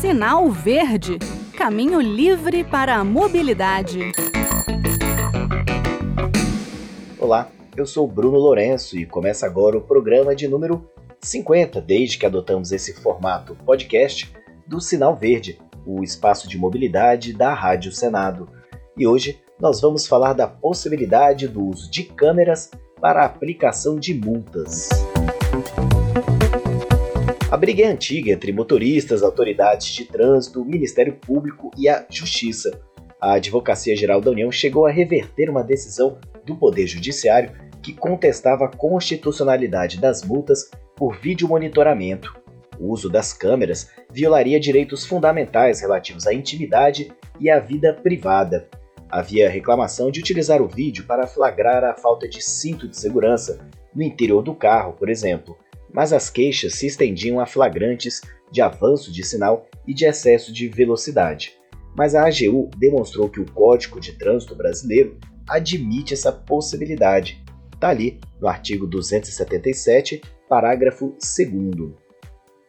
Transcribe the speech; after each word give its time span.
Sinal 0.00 0.50
Verde 0.50 1.18
Caminho 1.58 2.00
livre 2.00 2.62
para 2.62 2.94
a 2.94 3.04
mobilidade. 3.04 4.12
Olá, 7.18 7.50
eu 7.76 7.84
sou 7.84 8.06
Bruno 8.06 8.38
Lourenço 8.38 8.96
e 8.96 9.04
começa 9.04 9.44
agora 9.44 9.76
o 9.76 9.80
programa 9.80 10.36
de 10.36 10.46
número 10.46 10.88
50, 11.20 11.80
desde 11.80 12.16
que 12.16 12.24
adotamos 12.24 12.70
esse 12.70 12.94
formato 12.94 13.56
podcast 13.66 14.32
do 14.68 14.80
Sinal 14.80 15.16
Verde, 15.16 15.58
o 15.84 16.04
espaço 16.04 16.48
de 16.48 16.56
mobilidade 16.56 17.32
da 17.32 17.52
Rádio 17.52 17.90
Senado. 17.90 18.48
E 18.96 19.04
hoje 19.04 19.40
nós 19.60 19.80
vamos 19.80 20.06
falar 20.06 20.32
da 20.32 20.46
possibilidade 20.46 21.48
do 21.48 21.66
uso 21.66 21.90
de 21.90 22.04
câmeras 22.04 22.70
para 23.00 23.24
aplicação 23.24 23.98
de 23.98 24.14
multas. 24.14 24.88
A 25.16 25.37
briga 27.58 27.82
é 27.82 27.86
antiga 27.88 28.30
entre 28.30 28.52
motoristas, 28.52 29.22
autoridades 29.22 29.88
de 29.88 30.04
trânsito, 30.04 30.64
Ministério 30.64 31.14
Público 31.14 31.70
e 31.76 31.88
a 31.88 32.06
Justiça. 32.08 32.80
A 33.20 33.34
Advocacia 33.34 33.96
Geral 33.96 34.20
da 34.20 34.30
União 34.30 34.50
chegou 34.50 34.86
a 34.86 34.90
reverter 34.90 35.50
uma 35.50 35.64
decisão 35.64 36.18
do 36.46 36.56
Poder 36.56 36.86
Judiciário 36.86 37.50
que 37.82 37.92
contestava 37.92 38.66
a 38.66 38.76
constitucionalidade 38.76 40.00
das 40.00 40.22
multas 40.22 40.70
por 40.94 41.18
vídeo 41.18 41.48
monitoramento. 41.48 42.40
O 42.78 42.92
uso 42.92 43.10
das 43.10 43.32
câmeras 43.32 43.90
violaria 44.12 44.60
direitos 44.60 45.04
fundamentais 45.04 45.80
relativos 45.80 46.28
à 46.28 46.32
intimidade 46.32 47.10
e 47.40 47.50
à 47.50 47.58
vida 47.58 47.92
privada. 47.92 48.68
Havia 49.10 49.50
reclamação 49.50 50.12
de 50.12 50.20
utilizar 50.20 50.62
o 50.62 50.68
vídeo 50.68 51.04
para 51.06 51.26
flagrar 51.26 51.82
a 51.82 51.94
falta 51.94 52.28
de 52.28 52.40
cinto 52.40 52.86
de 52.86 52.96
segurança 52.96 53.66
no 53.92 54.02
interior 54.02 54.42
do 54.42 54.54
carro, 54.54 54.92
por 54.92 55.08
exemplo 55.08 55.56
mas 55.92 56.12
as 56.12 56.30
queixas 56.30 56.74
se 56.74 56.86
estendiam 56.86 57.40
a 57.40 57.46
flagrantes 57.46 58.20
de 58.50 58.60
avanço 58.60 59.12
de 59.12 59.24
sinal 59.24 59.66
e 59.86 59.94
de 59.94 60.04
excesso 60.04 60.52
de 60.52 60.68
velocidade. 60.68 61.54
Mas 61.96 62.14
a 62.14 62.26
AGU 62.26 62.70
demonstrou 62.76 63.28
que 63.28 63.40
o 63.40 63.50
Código 63.52 64.00
de 64.00 64.12
Trânsito 64.12 64.54
Brasileiro 64.54 65.18
admite 65.48 66.14
essa 66.14 66.30
possibilidade. 66.30 67.42
Está 67.74 67.88
ali 67.88 68.20
no 68.40 68.48
artigo 68.48 68.86
277, 68.86 70.20
parágrafo 70.48 71.16
2. 71.16 71.92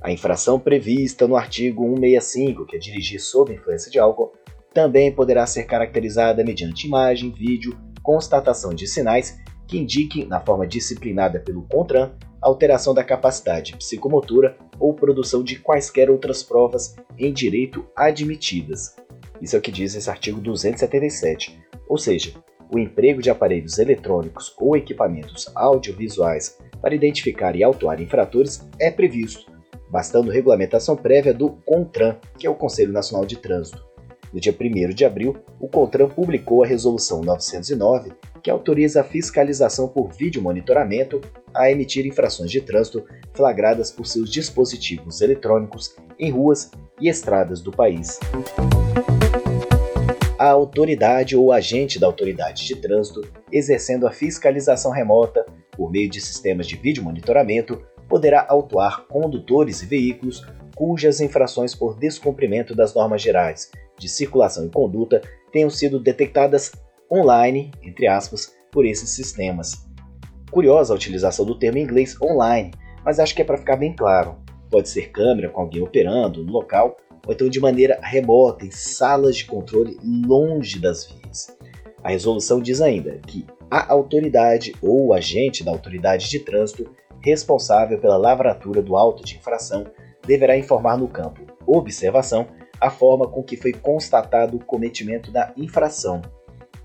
A 0.00 0.10
infração 0.10 0.58
prevista 0.58 1.28
no 1.28 1.36
artigo 1.36 1.84
165, 1.84 2.66
que 2.66 2.76
é 2.76 2.78
dirigir 2.78 3.20
sob 3.20 3.54
influência 3.54 3.90
de 3.90 3.98
álcool, 3.98 4.32
também 4.74 5.12
poderá 5.12 5.46
ser 5.46 5.64
caracterizada 5.64 6.42
mediante 6.42 6.86
imagem, 6.86 7.30
vídeo, 7.30 7.78
constatação 8.02 8.74
de 8.74 8.86
sinais 8.86 9.38
que 9.68 9.78
indiquem, 9.78 10.26
na 10.26 10.40
forma 10.40 10.66
disciplinada 10.66 11.38
pelo 11.38 11.62
CONTRAN, 11.62 12.12
alteração 12.42 12.92
da 12.92 13.04
capacidade 13.04 13.76
psicomotora 13.76 14.56
ou 14.78 14.92
produção 14.92 15.44
de 15.44 15.60
quaisquer 15.60 16.10
outras 16.10 16.42
provas 16.42 16.96
em 17.16 17.32
direito 17.32 17.86
admitidas. 17.96 18.96
Isso 19.40 19.54
é 19.54 19.58
o 19.58 19.62
que 19.62 19.70
diz 19.70 19.94
esse 19.94 20.10
artigo 20.10 20.40
277. 20.40 21.58
Ou 21.88 21.96
seja, 21.96 22.34
o 22.72 22.78
emprego 22.78 23.22
de 23.22 23.30
aparelhos 23.30 23.78
eletrônicos 23.78 24.54
ou 24.58 24.76
equipamentos 24.76 25.50
audiovisuais 25.54 26.58
para 26.80 26.94
identificar 26.94 27.54
e 27.54 27.62
autuar 27.62 28.00
infratores 28.00 28.66
é 28.78 28.90
previsto, 28.90 29.52
bastando 29.90 30.30
regulamentação 30.30 30.96
prévia 30.96 31.34
do 31.34 31.50
CONTRAN, 31.66 32.18
que 32.38 32.46
é 32.46 32.50
o 32.50 32.54
Conselho 32.54 32.92
Nacional 32.92 33.26
de 33.26 33.36
Trânsito. 33.36 33.91
No 34.32 34.40
dia 34.40 34.56
1 34.58 34.94
de 34.94 35.04
abril, 35.04 35.36
o 35.60 35.68
CONTRAN 35.68 36.08
publicou 36.08 36.64
a 36.64 36.66
Resolução 36.66 37.20
909, 37.20 38.12
que 38.42 38.50
autoriza 38.50 39.02
a 39.02 39.04
fiscalização 39.04 39.86
por 39.86 40.10
vídeo 40.10 40.40
monitoramento 40.40 41.20
a 41.54 41.70
emitir 41.70 42.06
infrações 42.06 42.50
de 42.50 42.62
trânsito 42.62 43.04
flagradas 43.34 43.90
por 43.90 44.06
seus 44.06 44.30
dispositivos 44.30 45.20
eletrônicos 45.20 45.94
em 46.18 46.30
ruas 46.30 46.70
e 46.98 47.10
estradas 47.10 47.60
do 47.60 47.70
país. 47.70 48.18
A 50.38 50.48
autoridade 50.48 51.36
ou 51.36 51.52
agente 51.52 52.00
da 52.00 52.06
autoridade 52.06 52.66
de 52.66 52.74
trânsito, 52.76 53.20
exercendo 53.52 54.06
a 54.06 54.10
fiscalização 54.10 54.90
remota 54.90 55.44
por 55.76 55.90
meio 55.90 56.08
de 56.08 56.22
sistemas 56.22 56.66
de 56.66 56.76
vídeo 56.76 57.04
monitoramento, 57.04 57.82
poderá 58.08 58.46
autuar 58.48 59.04
condutores 59.08 59.82
e 59.82 59.86
veículos 59.86 60.44
cujas 60.74 61.20
infrações 61.20 61.74
por 61.74 61.98
descumprimento 61.98 62.74
das 62.74 62.94
normas 62.94 63.20
gerais 63.20 63.70
de 63.98 64.08
circulação 64.08 64.66
e 64.66 64.70
conduta 64.70 65.20
tenham 65.52 65.70
sido 65.70 66.00
detectadas 66.00 66.72
online, 67.10 67.70
entre 67.82 68.06
aspas, 68.06 68.52
por 68.70 68.86
esses 68.86 69.10
sistemas. 69.10 69.86
Curiosa 70.50 70.92
a 70.92 70.96
utilização 70.96 71.44
do 71.44 71.58
termo 71.58 71.78
em 71.78 71.82
inglês 71.82 72.20
online, 72.20 72.72
mas 73.04 73.18
acho 73.18 73.34
que 73.34 73.42
é 73.42 73.44
para 73.44 73.58
ficar 73.58 73.76
bem 73.76 73.94
claro. 73.94 74.36
Pode 74.70 74.88
ser 74.88 75.10
câmera 75.10 75.50
com 75.50 75.60
alguém 75.60 75.82
operando 75.82 76.42
no 76.42 76.52
local, 76.52 76.96
ou 77.26 77.32
então 77.32 77.48
de 77.48 77.60
maneira 77.60 77.98
remota, 78.02 78.64
em 78.64 78.70
salas 78.70 79.36
de 79.36 79.44
controle 79.44 79.98
longe 80.02 80.80
das 80.80 81.06
vias. 81.06 81.56
A 82.02 82.10
resolução 82.10 82.60
diz 82.60 82.80
ainda 82.80 83.18
que 83.26 83.46
a 83.70 83.92
autoridade 83.92 84.74
ou 84.82 85.06
o 85.06 85.12
agente 85.12 85.62
da 85.62 85.70
autoridade 85.70 86.28
de 86.28 86.40
trânsito 86.40 86.90
responsável 87.20 87.98
pela 87.98 88.16
lavratura 88.16 88.82
do 88.82 88.96
auto 88.96 89.24
de 89.24 89.36
infração 89.36 89.86
deverá 90.26 90.56
informar 90.56 90.98
no 90.98 91.08
campo 91.08 91.52
observação 91.66 92.46
a 92.82 92.90
forma 92.90 93.28
com 93.28 93.44
que 93.44 93.56
foi 93.56 93.72
constatado 93.72 94.56
o 94.56 94.64
cometimento 94.64 95.30
da 95.30 95.52
infração. 95.56 96.20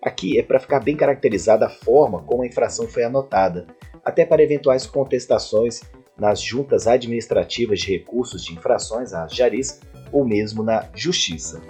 Aqui 0.00 0.38
é 0.38 0.42
para 0.42 0.60
ficar 0.60 0.78
bem 0.78 0.96
caracterizada 0.96 1.66
a 1.66 1.68
forma 1.68 2.22
como 2.22 2.44
a 2.44 2.46
infração 2.46 2.86
foi 2.86 3.02
anotada, 3.02 3.66
até 4.04 4.24
para 4.24 4.40
eventuais 4.40 4.86
contestações 4.86 5.82
nas 6.16 6.40
juntas 6.40 6.86
administrativas 6.86 7.80
de 7.80 7.90
recursos 7.90 8.44
de 8.44 8.52
infrações, 8.52 9.12
a 9.12 9.26
JARIS, 9.26 9.80
ou 10.12 10.24
mesmo 10.24 10.62
na 10.62 10.88
Justiça. 10.94 11.60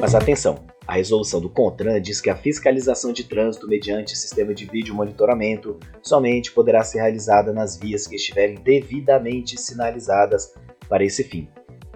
Mas 0.00 0.16
atenção, 0.16 0.58
a 0.84 0.94
resolução 0.94 1.40
do 1.40 1.48
CONTRAN 1.48 2.00
diz 2.00 2.20
que 2.20 2.28
a 2.28 2.34
fiscalização 2.34 3.12
de 3.12 3.22
trânsito 3.22 3.68
mediante 3.68 4.18
sistema 4.18 4.52
de 4.52 4.66
vídeo 4.66 4.96
monitoramento 4.96 5.78
somente 6.02 6.50
poderá 6.50 6.82
ser 6.82 6.98
realizada 6.98 7.52
nas 7.52 7.78
vias 7.78 8.08
que 8.08 8.16
estiverem 8.16 8.56
devidamente 8.56 9.60
sinalizadas 9.60 10.52
para 10.88 11.04
esse 11.04 11.22
fim. 11.22 11.48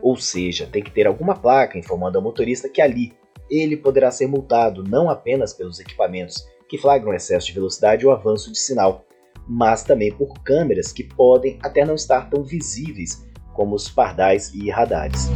Ou 0.04 0.18
seja, 0.18 0.68
tem 0.70 0.82
que 0.82 0.90
ter 0.90 1.06
alguma 1.06 1.34
placa 1.34 1.78
informando 1.78 2.18
ao 2.18 2.22
motorista 2.22 2.68
que 2.68 2.82
ali 2.82 3.14
ele 3.50 3.74
poderá 3.74 4.10
ser 4.10 4.26
multado 4.26 4.84
não 4.84 5.08
apenas 5.08 5.54
pelos 5.54 5.80
equipamentos 5.80 6.46
que 6.68 6.76
flagram 6.76 7.14
excesso 7.14 7.46
de 7.46 7.54
velocidade 7.54 8.06
ou 8.06 8.12
avanço 8.12 8.52
de 8.52 8.58
sinal, 8.58 9.06
mas 9.48 9.82
também 9.82 10.12
por 10.12 10.34
câmeras 10.42 10.92
que 10.92 11.04
podem 11.04 11.58
até 11.62 11.86
não 11.86 11.94
estar 11.94 12.28
tão 12.28 12.44
visíveis 12.44 13.26
como 13.54 13.74
os 13.74 13.88
pardais 13.88 14.52
e 14.52 14.68
radares. 14.68 15.30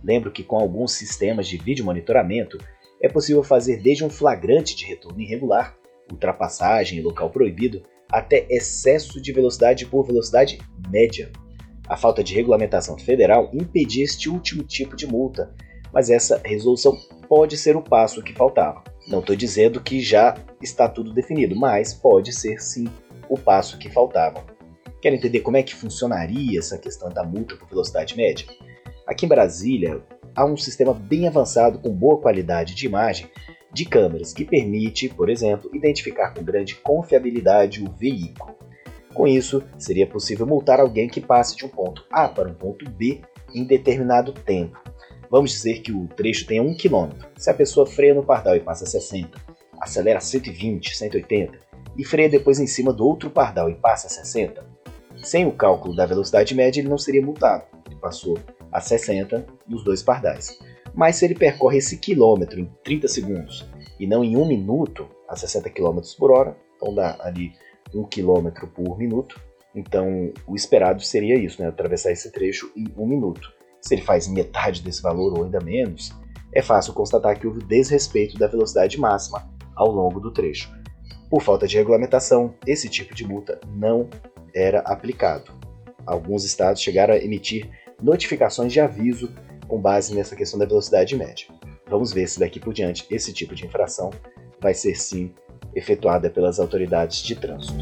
Lembro 0.00 0.30
que 0.30 0.44
com 0.44 0.56
alguns 0.56 0.92
sistemas 0.92 1.48
de 1.48 1.56
vídeo 1.56 1.84
monitoramento 1.84 2.58
é 3.02 3.08
possível 3.08 3.42
fazer 3.42 3.82
desde 3.82 4.04
um 4.04 4.10
flagrante 4.10 4.76
de 4.76 4.84
retorno 4.84 5.20
irregular, 5.20 5.76
ultrapassagem 6.12 7.00
em 7.00 7.02
local 7.02 7.28
proibido, 7.28 7.82
até 8.08 8.46
excesso 8.48 9.20
de 9.20 9.32
velocidade 9.32 9.84
por 9.84 10.06
velocidade 10.06 10.60
média. 10.88 11.28
A 11.88 11.96
falta 11.96 12.22
de 12.22 12.34
regulamentação 12.34 12.98
federal 12.98 13.48
impedia 13.52 14.04
este 14.04 14.28
último 14.28 14.62
tipo 14.62 14.94
de 14.94 15.06
multa, 15.06 15.54
mas 15.92 16.10
essa 16.10 16.38
resolução 16.44 16.94
pode 17.26 17.56
ser 17.56 17.76
o 17.76 17.82
passo 17.82 18.22
que 18.22 18.34
faltava. 18.34 18.84
Não 19.06 19.20
estou 19.20 19.34
dizendo 19.34 19.80
que 19.80 20.00
já 20.00 20.36
está 20.60 20.86
tudo 20.86 21.14
definido, 21.14 21.56
mas 21.56 21.94
pode 21.94 22.32
ser 22.34 22.60
sim 22.60 22.86
o 23.26 23.38
passo 23.38 23.78
que 23.78 23.88
faltava. 23.88 24.44
Quer 25.00 25.14
entender 25.14 25.40
como 25.40 25.56
é 25.56 25.62
que 25.62 25.74
funcionaria 25.74 26.58
essa 26.58 26.76
questão 26.76 27.08
da 27.08 27.24
multa 27.24 27.56
por 27.56 27.68
velocidade 27.68 28.16
média? 28.16 28.46
Aqui 29.06 29.24
em 29.24 29.28
Brasília 29.28 30.02
há 30.36 30.44
um 30.44 30.56
sistema 30.58 30.92
bem 30.92 31.26
avançado 31.26 31.78
com 31.78 31.88
boa 31.88 32.20
qualidade 32.20 32.74
de 32.74 32.84
imagem 32.84 33.30
de 33.72 33.86
câmeras 33.86 34.34
que 34.34 34.44
permite, 34.44 35.08
por 35.08 35.30
exemplo, 35.30 35.70
identificar 35.72 36.34
com 36.34 36.42
grande 36.42 36.74
confiabilidade 36.74 37.82
o 37.82 37.90
veículo. 37.90 38.57
Com 39.14 39.26
isso, 39.26 39.62
seria 39.78 40.06
possível 40.06 40.46
multar 40.46 40.80
alguém 40.80 41.08
que 41.08 41.20
passe 41.20 41.56
de 41.56 41.64
um 41.64 41.68
ponto 41.68 42.04
A 42.10 42.28
para 42.28 42.48
um 42.48 42.54
ponto 42.54 42.88
B 42.88 43.20
em 43.54 43.64
determinado 43.64 44.32
tempo. 44.32 44.78
Vamos 45.30 45.52
dizer 45.52 45.80
que 45.80 45.92
o 45.92 46.06
trecho 46.08 46.46
tenha 46.46 46.62
1 46.62 46.76
km. 46.76 47.10
Se 47.36 47.50
a 47.50 47.54
pessoa 47.54 47.86
freia 47.86 48.14
no 48.14 48.24
pardal 48.24 48.56
e 48.56 48.60
passa 48.60 48.86
60, 48.86 49.38
acelera 49.80 50.20
120, 50.20 50.96
180 50.96 51.58
e 51.96 52.04
freia 52.04 52.28
depois 52.28 52.60
em 52.60 52.66
cima 52.66 52.92
do 52.92 53.06
outro 53.06 53.28
pardal 53.28 53.68
e 53.68 53.74
passa 53.74 54.08
60, 54.08 54.64
sem 55.22 55.46
o 55.46 55.52
cálculo 55.52 55.94
da 55.94 56.06
velocidade 56.06 56.54
média 56.54 56.80
ele 56.80 56.88
não 56.88 56.98
seria 56.98 57.24
multado. 57.24 57.64
Ele 57.86 57.96
passou 57.96 58.38
a 58.70 58.80
60 58.80 59.46
nos 59.66 59.82
dois 59.82 60.02
pardais. 60.02 60.58
Mas 60.94 61.16
se 61.16 61.24
ele 61.24 61.34
percorre 61.34 61.78
esse 61.78 61.98
quilômetro 61.98 62.58
em 62.58 62.70
30 62.82 63.08
segundos 63.08 63.68
e 63.98 64.06
não 64.06 64.24
em 64.24 64.36
um 64.36 64.46
minuto 64.46 65.08
a 65.28 65.36
60 65.36 65.68
km 65.70 66.00
por 66.18 66.30
hora, 66.30 66.56
então 66.76 66.94
dá 66.94 67.16
ali 67.20 67.52
1 67.94 68.04
km 68.04 68.66
por 68.74 68.98
minuto. 68.98 69.40
Então, 69.74 70.32
o 70.46 70.54
esperado 70.54 71.02
seria 71.02 71.36
isso, 71.38 71.60
né? 71.62 71.68
atravessar 71.68 72.10
esse 72.10 72.32
trecho 72.32 72.70
em 72.76 72.86
um 72.96 73.06
minuto. 73.06 73.52
Se 73.80 73.94
ele 73.94 74.02
faz 74.02 74.26
metade 74.26 74.82
desse 74.82 75.02
valor 75.02 75.38
ou 75.38 75.44
ainda 75.44 75.60
menos, 75.60 76.12
é 76.52 76.62
fácil 76.62 76.92
constatar 76.92 77.38
que 77.38 77.46
houve 77.46 77.62
desrespeito 77.62 78.38
da 78.38 78.46
velocidade 78.46 78.98
máxima 78.98 79.48
ao 79.76 79.90
longo 79.90 80.18
do 80.18 80.32
trecho. 80.32 80.72
Por 81.30 81.42
falta 81.42 81.66
de 81.66 81.76
regulamentação, 81.76 82.54
esse 82.66 82.88
tipo 82.88 83.14
de 83.14 83.26
multa 83.26 83.60
não 83.74 84.08
era 84.54 84.80
aplicado. 84.80 85.52
alguns 86.06 86.42
estados 86.42 86.80
chegaram 86.80 87.12
a 87.12 87.18
emitir 87.18 87.68
notificações 88.02 88.72
de 88.72 88.80
aviso 88.80 89.30
com 89.68 89.78
base 89.78 90.14
nessa 90.14 90.34
questão 90.34 90.58
da 90.58 90.64
velocidade 90.64 91.14
média. 91.14 91.46
Vamos 91.86 92.12
ver 92.12 92.26
se 92.26 92.40
daqui 92.40 92.58
por 92.58 92.72
diante 92.72 93.06
esse 93.10 93.32
tipo 93.32 93.54
de 93.54 93.66
infração 93.66 94.10
vai 94.60 94.72
ser 94.72 94.94
sim 94.94 95.34
efetuada 95.78 96.28
pelas 96.28 96.58
autoridades 96.60 97.22
de 97.22 97.34
trânsito. 97.34 97.74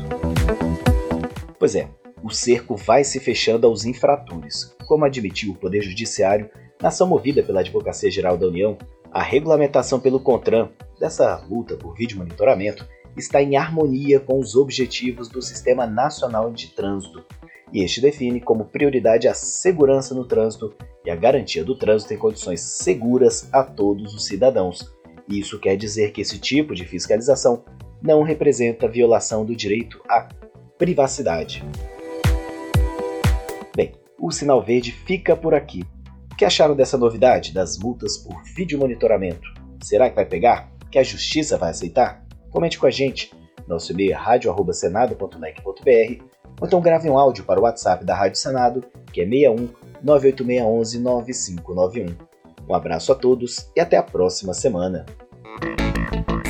Pois 1.59 1.75
é, 1.75 1.89
o 2.23 2.31
cerco 2.31 2.77
vai 2.77 3.05
se 3.05 3.19
fechando 3.19 3.67
aos 3.67 3.85
infratores, 3.85 4.77
como 4.87 5.05
admitiu 5.05 5.53
o 5.53 5.57
Poder 5.57 5.83
Judiciário 5.83 6.51
na 6.81 6.89
ação 6.89 7.07
movida 7.07 7.43
pela 7.43 7.61
Advocacia 7.61 8.11
Geral 8.11 8.37
da 8.37 8.47
União. 8.47 8.77
A 9.11 9.23
regulamentação 9.23 9.99
pelo 9.99 10.21
CONTRAN 10.21 10.69
dessa 11.01 11.45
multa 11.49 11.77
por 11.77 11.95
vídeo 11.95 12.19
monitoramento 12.19 12.87
está 13.17 13.43
em 13.43 13.57
harmonia 13.57 14.21
com 14.21 14.39
os 14.39 14.55
objetivos 14.55 15.29
do 15.29 15.41
Sistema 15.41 15.87
Nacional 15.87 16.53
de 16.53 16.69
Trânsito, 16.69 17.25
e 17.73 17.83
este 17.83 18.01
define 18.01 18.41
como 18.41 18.67
prioridade 18.67 19.27
a 19.27 19.35
segurança 19.35 20.15
no 20.15 20.25
trânsito 20.25 20.75
e 21.05 21.11
a 21.11 21.17
garantia 21.17 21.65
do 21.65 21.77
trânsito 21.77 22.15
em 22.15 22.19
condições 22.19 22.61
seguras 22.61 23.49
a 23.53 23.63
todos 23.63 24.15
os 24.15 24.27
cidadãos. 24.27 24.95
Isso 25.29 25.59
quer 25.59 25.77
dizer 25.77 26.13
que 26.13 26.21
esse 26.21 26.39
tipo 26.39 26.75
de 26.75 26.85
fiscalização 26.85 27.65
não 28.03 28.23
representa 28.23 28.89
violação 28.89 29.45
do 29.45 29.55
direito 29.55 30.03
à 30.09 30.29
privacidade. 30.79 31.65
Bem, 33.75 33.93
o 34.19 34.31
sinal 34.31 34.63
verde 34.63 34.93
fica 34.93 35.37
por 35.37 35.55
aqui. 35.55 35.85
O 36.33 36.37
que 36.37 36.45
acharam 36.45 36.77
dessa 36.77 36.99
novidade 36.99 37.53
das 37.53 37.79
multas 37.79 38.19
por 38.19 38.43
vídeo 38.55 38.79
monitoramento? 38.79 39.49
Será 39.83 40.09
que 40.09 40.17
vai 40.17 40.27
pegar? 40.27 40.71
Que 40.91 40.99
a 40.99 41.03
justiça 41.03 41.57
vai 41.57 41.71
aceitar? 41.71 42.25
Comente 42.51 42.79
com 42.79 42.87
a 42.87 42.91
gente. 42.91 43.33
Nosso 43.67 43.93
e-mail 43.93 44.13
é 44.13 44.15
radio@senado.leg.br 44.15 46.37
ou 46.61 46.67
então 46.67 46.81
grave 46.81 47.11
um 47.11 47.19
áudio 47.19 47.45
para 47.45 47.61
o 47.61 47.65
WhatsApp 47.65 48.05
da 48.05 48.15
Rádio 48.15 48.39
Senado, 48.39 48.85
que 49.13 49.21
é 49.21 49.25
61 49.25 49.69
98611 50.03 50.99
9591. 51.01 52.07
Um 52.69 52.75
abraço 52.75 53.13
a 53.13 53.15
todos 53.15 53.71
e 53.77 53.81
até 53.81 53.97
a 53.97 54.03
próxima 54.03 54.55
semana. 54.55 55.05